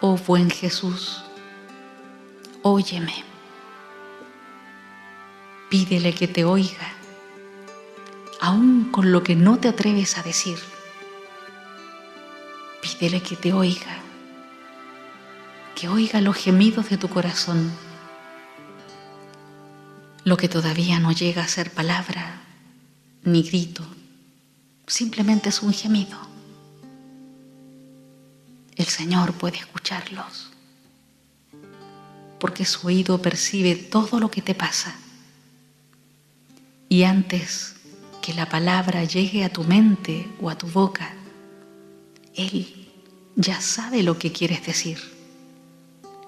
[0.00, 1.24] Oh buen Jesús,
[2.62, 3.24] óyeme.
[5.68, 6.92] Pídele que te oiga,
[8.40, 10.56] aun con lo que no te atreves a decir.
[12.80, 13.98] Pídele que te oiga,
[15.74, 17.72] que oiga los gemidos de tu corazón,
[20.22, 22.40] lo que todavía no llega a ser palabra
[23.24, 23.82] ni grito,
[24.86, 26.37] simplemente es un gemido.
[28.78, 30.50] El Señor puede escucharlos,
[32.38, 34.94] porque su oído percibe todo lo que te pasa.
[36.88, 37.74] Y antes
[38.22, 41.12] que la palabra llegue a tu mente o a tu boca,
[42.36, 42.88] Él
[43.34, 45.00] ya sabe lo que quieres decir.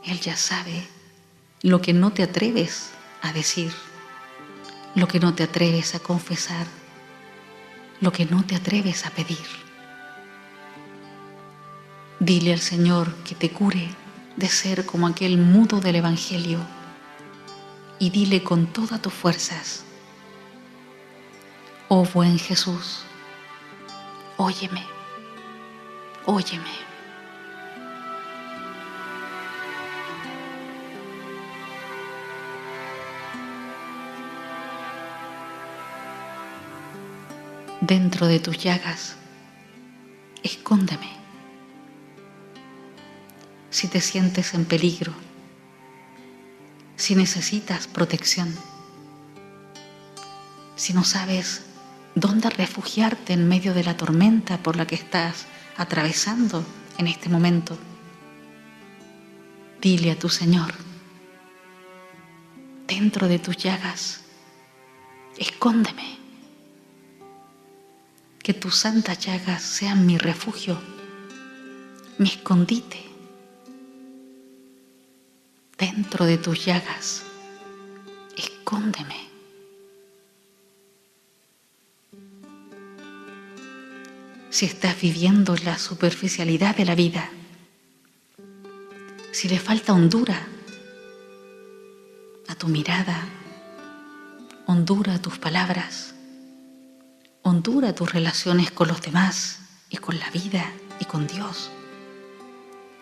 [0.04, 0.88] Él ya sabe
[1.62, 2.90] lo que no te atreves
[3.22, 3.72] a decir,
[4.96, 6.66] lo que no te atreves a confesar,
[8.00, 9.69] lo que no te atreves a pedir.
[12.20, 13.88] Dile al Señor que te cure
[14.36, 16.58] de ser como aquel mudo del Evangelio
[17.98, 19.84] y dile con todas tus fuerzas,
[21.88, 23.04] oh buen Jesús,
[24.36, 24.84] óyeme,
[26.26, 26.90] óyeme.
[37.80, 39.16] Dentro de tus llagas,
[40.42, 41.19] escóndeme.
[43.80, 45.14] Si te sientes en peligro,
[46.96, 48.54] si necesitas protección,
[50.76, 51.62] si no sabes
[52.14, 55.46] dónde refugiarte en medio de la tormenta por la que estás
[55.78, 56.62] atravesando
[56.98, 57.78] en este momento.
[59.80, 60.74] Dile a tu Señor,
[62.86, 64.20] dentro de tus llagas,
[65.38, 66.18] escóndeme,
[68.42, 70.78] que tus santas llagas sean mi refugio,
[72.18, 73.09] mi escondite.
[75.80, 77.22] Dentro de tus llagas,
[78.36, 79.30] escóndeme.
[84.50, 87.30] si estás viviendo la superficialidad de la vida,
[89.32, 90.46] si le falta hondura
[92.48, 93.24] a tu mirada,
[94.66, 96.14] hondura a tus palabras,
[97.42, 101.70] hondura tus relaciones con los demás y con la vida y con Dios,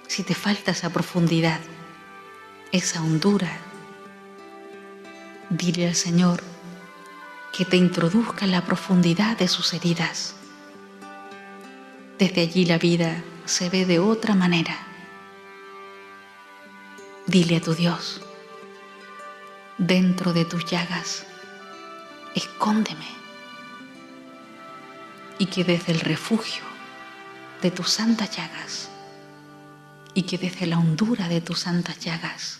[0.06, 1.60] si te falta esa profundidad,
[2.72, 3.50] esa hondura,
[5.48, 6.42] dile al Señor
[7.52, 10.34] que te introduzca en la profundidad de sus heridas.
[12.18, 14.76] Desde allí la vida se ve de otra manera.
[17.26, 18.20] Dile a tu Dios,
[19.78, 21.24] dentro de tus llagas,
[22.34, 23.08] escóndeme.
[25.38, 26.64] Y que desde el refugio
[27.62, 28.90] de tus santas llagas
[30.18, 32.58] y que desde la hondura de tus santas llagas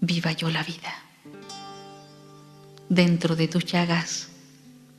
[0.00, 0.94] viva yo la vida.
[2.88, 4.28] Dentro de tus llagas,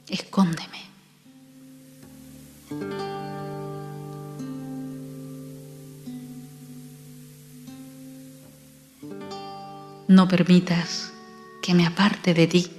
[0.08, 0.86] escóndeme.
[10.08, 11.12] No permitas
[11.64, 12.72] que me aparte de ti.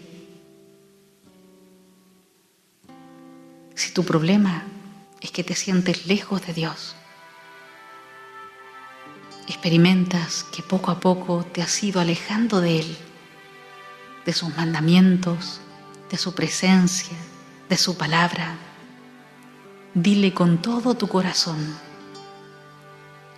[3.74, 4.62] Si tu problema
[5.20, 6.94] es que te sientes lejos de Dios,
[9.46, 12.96] experimentas que poco a poco te has ido alejando de Él,
[14.24, 15.60] de sus mandamientos,
[16.10, 17.16] de su presencia,
[17.68, 18.56] de su palabra.
[19.94, 21.76] Dile con todo tu corazón,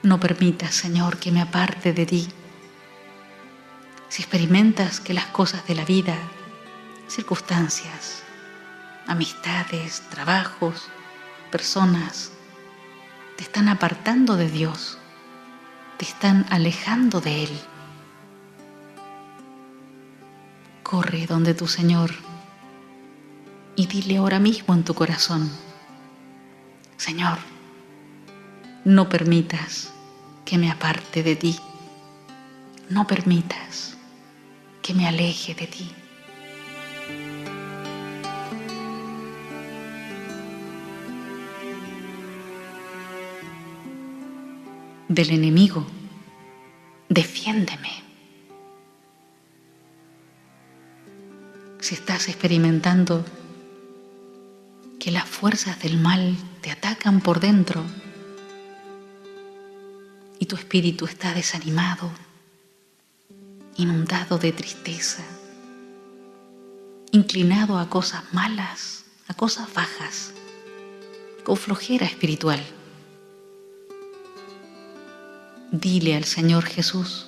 [0.03, 2.29] no permitas, Señor, que me aparte de ti.
[4.09, 6.17] Si experimentas que las cosas de la vida,
[7.09, 8.23] circunstancias,
[9.07, 10.89] amistades, trabajos,
[11.51, 12.33] personas,
[13.37, 14.99] te están apartando de Dios,
[16.05, 17.61] están alejando de Él.
[20.83, 22.11] Corre donde tu Señor
[23.75, 25.51] y dile ahora mismo en tu corazón,
[26.99, 27.39] Señor,
[28.85, 29.93] no permitas
[30.45, 31.59] que me aparte de ti,
[32.91, 33.97] no permitas
[34.83, 35.91] que me aleje de ti.
[45.15, 45.87] Del enemigo.
[47.09, 48.03] Defiéndeme.
[51.81, 53.25] Si estás experimentando
[54.99, 57.85] que las fuerzas del mal te atacan por dentro
[60.39, 62.11] y tu espíritu está desanimado,
[63.77, 65.23] inundado de tristeza,
[67.13, 70.33] inclinado a cosas malas, a cosas bajas,
[71.45, 72.65] con flojera espiritual
[75.77, 77.27] Dile al Señor Jesús,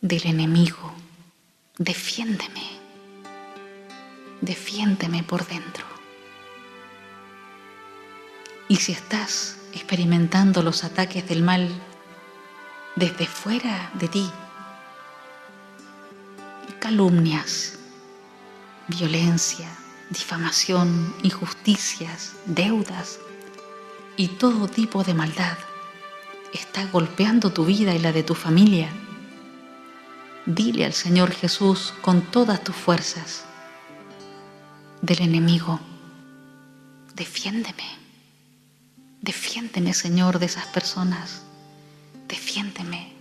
[0.00, 0.94] del enemigo,
[1.76, 2.62] defiéndeme,
[4.40, 5.84] defiéndeme por dentro.
[8.68, 11.68] Y si estás experimentando los ataques del mal
[12.94, 14.30] desde fuera de ti,
[16.78, 17.78] calumnias,
[18.88, 19.68] violencia,
[20.08, 23.18] difamación, injusticias, deudas
[24.16, 25.58] y todo tipo de maldad,
[26.56, 28.88] está golpeando tu vida y la de tu familia,
[30.46, 33.44] dile al Señor Jesús con todas tus fuerzas
[35.02, 35.80] del enemigo,
[37.14, 37.88] defiéndeme,
[39.20, 41.42] defiéndeme Señor de esas personas,
[42.28, 43.12] defiéndeme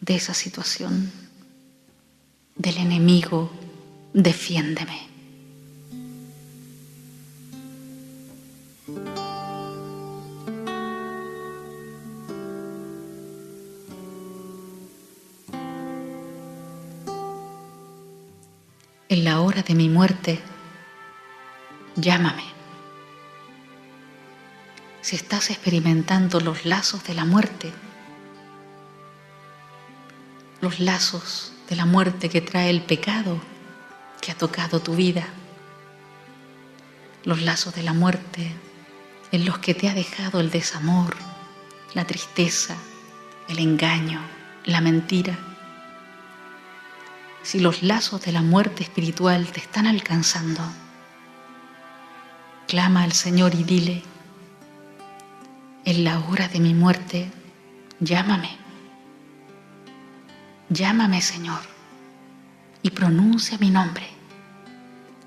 [0.00, 1.10] de esa situación,
[2.56, 3.50] del enemigo,
[4.12, 5.17] defiéndeme.
[19.08, 20.40] En la hora de mi muerte,
[21.96, 22.44] llámame.
[25.00, 27.72] Si estás experimentando los lazos de la muerte,
[30.60, 33.40] los lazos de la muerte que trae el pecado
[34.20, 35.26] que ha tocado tu vida,
[37.24, 38.52] los lazos de la muerte
[39.32, 41.16] en los que te ha dejado el desamor,
[41.94, 42.76] la tristeza,
[43.48, 44.20] el engaño,
[44.66, 45.47] la mentira
[47.42, 50.62] si los lazos de la muerte espiritual te están alcanzando.
[52.66, 54.02] Clama al Señor y dile,
[55.84, 57.30] en la hora de mi muerte,
[58.00, 58.58] llámame.
[60.68, 61.60] Llámame, Señor,
[62.82, 64.06] y pronuncia mi nombre,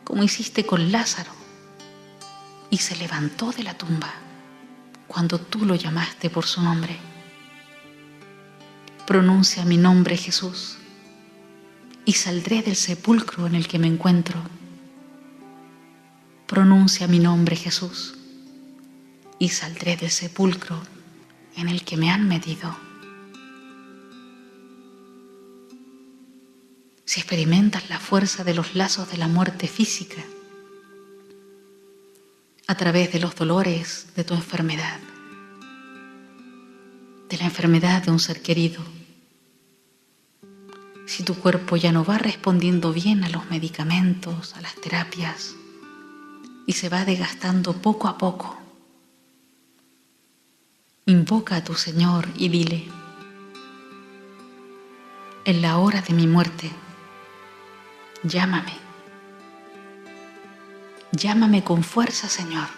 [0.04, 1.32] como hiciste con Lázaro,
[2.70, 4.14] y se levantó de la tumba
[5.08, 6.96] cuando tú lo llamaste por su nombre.
[9.08, 10.78] Pronuncia mi nombre, Jesús
[12.06, 14.42] y saldré del sepulcro en el que me encuentro.
[16.48, 18.16] Pronuncia mi nombre Jesús
[19.40, 20.82] y saldré del sepulcro
[21.56, 22.76] en el que me han medido.
[27.06, 30.22] Si experimentas la fuerza de los lazos de la muerte física,
[32.68, 35.00] a través de los dolores de tu enfermedad,
[37.30, 38.82] de la enfermedad de un ser querido,
[41.12, 45.56] si tu cuerpo ya no va respondiendo bien a los medicamentos, a las terapias,
[46.66, 48.58] y se va desgastando poco a poco,
[51.06, 52.86] invoca a tu Señor y dile,
[55.44, 56.72] en la hora de mi muerte,
[58.24, 58.78] llámame,
[61.12, 62.70] llámame con fuerza, Señor,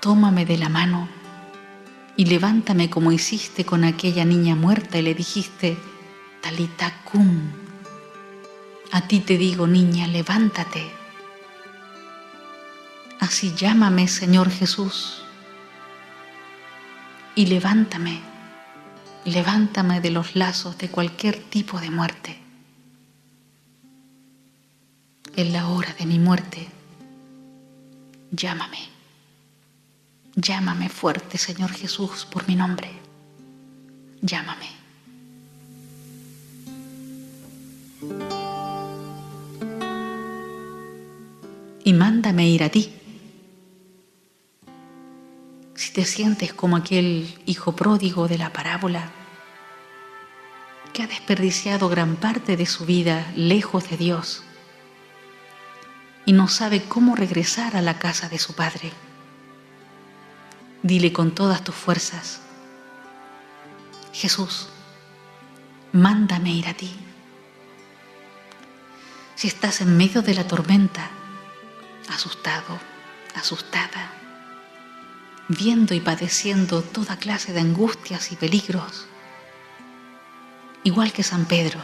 [0.00, 1.10] tómame de la mano
[2.16, 5.76] y levántame como hiciste con aquella niña muerta y le dijiste,
[6.42, 7.52] Talita cum.
[8.90, 10.90] A ti te digo, niña, levántate.
[13.20, 15.22] Así llámame, Señor Jesús,
[17.36, 18.20] y levántame,
[19.24, 22.38] levántame de los lazos de cualquier tipo de muerte.
[25.36, 26.68] En la hora de mi muerte,
[28.32, 28.88] llámame.
[30.34, 32.90] Llámame fuerte, Señor Jesús, por mi nombre.
[34.20, 34.81] Llámame.
[41.84, 42.92] Y mándame ir a ti.
[45.74, 49.10] Si te sientes como aquel hijo pródigo de la parábola,
[50.92, 54.42] que ha desperdiciado gran parte de su vida lejos de Dios
[56.26, 58.92] y no sabe cómo regresar a la casa de su padre
[60.82, 62.40] Dile con todas tus fuerzas,
[64.12, 64.68] Jesús,
[65.92, 66.90] mándame ir a ti.
[69.34, 71.10] Si estás en medio de la tormenta,
[72.08, 72.78] asustado,
[73.34, 74.12] asustada,
[75.48, 79.06] viendo y padeciendo toda clase de angustias y peligros,
[80.84, 81.80] igual que San Pedro,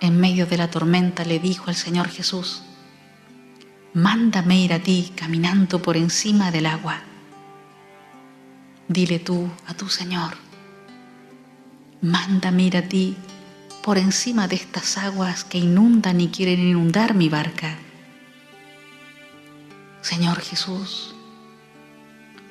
[0.00, 2.62] en medio de la tormenta le dijo al Señor Jesús,
[3.92, 7.02] mándame ir a ti caminando por encima del agua.
[8.88, 10.36] Dile tú a tu Señor,
[12.00, 13.16] mándame ir a ti
[13.82, 17.78] por encima de estas aguas que inundan y quieren inundar mi barca.
[20.02, 21.14] Señor Jesús,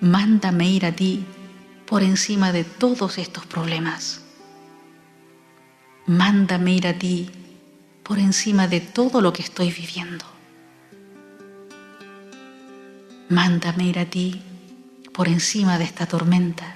[0.01, 1.25] mándame ir a ti
[1.85, 4.21] por encima de todos estos problemas.
[6.05, 7.29] Mándame ir a ti
[8.03, 10.25] por encima de todo lo que estoy viviendo.
[13.29, 14.41] Mándame ir a ti
[15.13, 16.75] por encima de esta tormenta.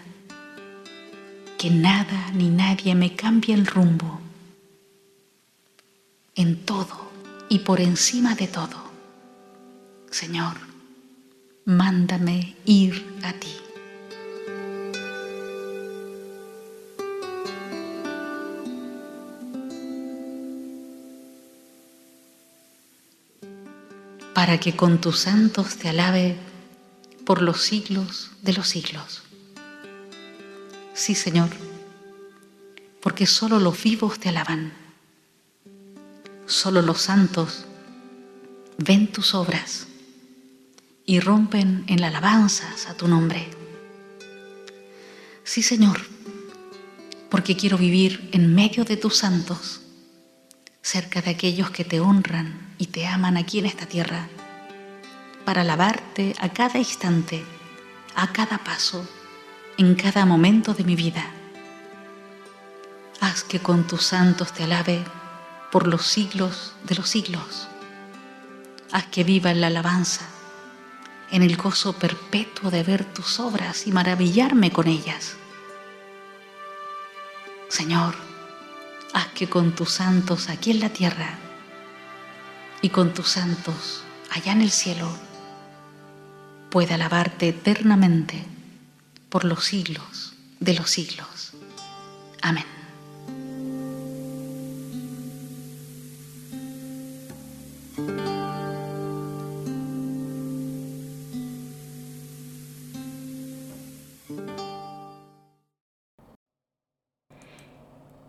[1.57, 4.22] Que nada ni nadie me cambie el rumbo.
[6.35, 7.11] En todo
[7.49, 8.83] y por encima de todo.
[10.09, 10.57] Señor,
[11.65, 13.63] mándame ir a ti.
[24.33, 26.35] para que con tus santos te alabe
[27.25, 29.23] por los siglos de los siglos.
[30.93, 31.49] Sí, Señor,
[33.01, 34.73] porque solo los vivos te alaban,
[36.45, 37.65] solo los santos
[38.77, 39.87] ven tus obras
[41.05, 43.47] y rompen en alabanzas a tu nombre.
[45.43, 46.01] Sí, Señor,
[47.29, 49.81] porque quiero vivir en medio de tus santos,
[50.81, 54.27] cerca de aquellos que te honran y te aman aquí en esta tierra
[55.45, 57.43] para alabarte a cada instante,
[58.15, 59.07] a cada paso,
[59.77, 61.25] en cada momento de mi vida.
[63.19, 65.03] Haz que con tus santos te alabe
[65.73, 67.67] por los siglos de los siglos.
[68.91, 70.23] Haz que viva en la alabanza,
[71.31, 75.33] en el gozo perpetuo de ver tus obras y maravillarme con ellas.
[77.69, 78.13] Señor,
[79.15, 81.39] haz que con tus santos aquí en la tierra
[82.83, 85.09] y con tus santos allá en el cielo,
[86.69, 88.45] pueda alabarte eternamente
[89.27, 91.53] por los siglos de los siglos.
[92.43, 92.72] Amén.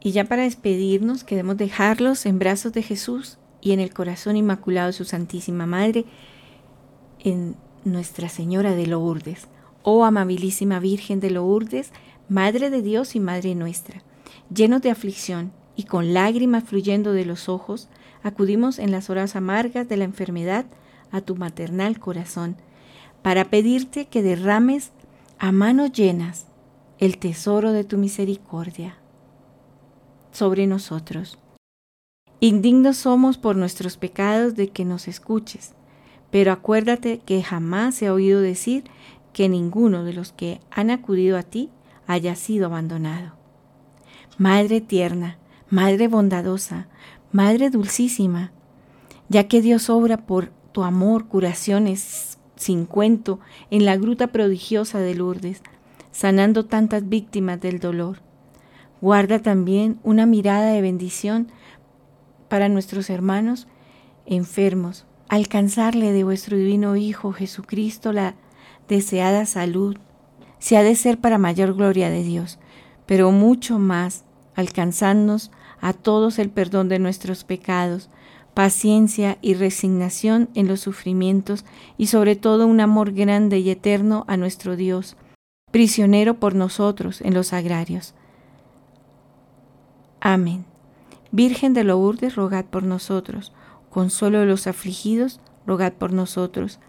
[0.05, 4.88] Y ya para despedirnos, queremos dejarlos en brazos de Jesús y en el corazón inmaculado
[4.88, 6.05] de su Santísima Madre,
[7.20, 9.48] en nuestra Señora de Lourdes.
[9.82, 11.90] Oh amabilísima Virgen de Lourdes,
[12.28, 14.02] Madre de Dios y Madre nuestra,
[14.55, 17.88] llenos de aflicción y con lágrimas fluyendo de los ojos,
[18.22, 20.66] acudimos en las horas amargas de la enfermedad
[21.12, 22.57] a tu maternal corazón,
[23.22, 24.92] para pedirte que derrames
[25.38, 26.44] a manos llenas
[26.98, 28.98] el tesoro de tu misericordia
[30.35, 31.39] sobre nosotros.
[32.41, 35.74] Indignos somos por nuestros pecados de que nos escuches
[36.35, 38.82] pero acuérdate que jamás se ha oído decir
[39.32, 41.70] que ninguno de los que han acudido a ti
[42.09, 43.35] haya sido abandonado.
[44.37, 45.39] Madre tierna,
[45.70, 46.89] Madre bondadosa,
[47.30, 48.51] Madre dulcísima,
[49.28, 53.39] ya que Dios obra por tu amor curaciones sin cuento
[53.70, 55.62] en la gruta prodigiosa de Lourdes,
[56.11, 58.22] sanando tantas víctimas del dolor.
[59.01, 61.49] Guarda también una mirada de bendición
[62.49, 63.66] para nuestros hermanos
[64.26, 68.34] enfermos, alcanzarle de vuestro divino Hijo Jesucristo la
[68.88, 69.97] deseada salud,
[70.59, 72.59] si ha de ser para mayor gloria de Dios,
[73.07, 74.24] pero mucho más,
[74.55, 78.09] alcanzándonos a todos el perdón de nuestros pecados,
[78.55, 81.64] paciencia y resignación en los sufrimientos
[81.99, 85.16] y sobre todo un amor grande y eterno a nuestro Dios,
[85.70, 88.14] prisionero por nosotros en los agrarios.
[90.26, 90.64] Amén.
[91.32, 93.52] Virgen de Lourdes, rogad por nosotros.
[93.90, 96.80] Consuelo de los afligidos, rogad por nosotros.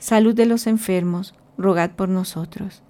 [0.00, 2.82] Salud de los enfermos, rogad por nosotros.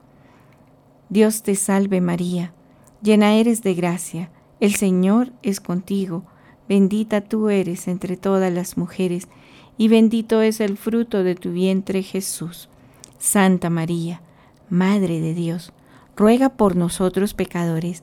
[1.11, 2.55] Dios te salve María,
[3.03, 6.25] llena eres de gracia, el Señor es contigo,
[6.67, 9.29] bendita tú eres entre todas las mujeres,
[9.77, 12.71] y bendito es el fruto de tu vientre Jesús.
[13.19, 14.23] Santa María,
[14.71, 15.75] Madre de Dios,
[16.17, 18.03] ruega por nosotros pecadores,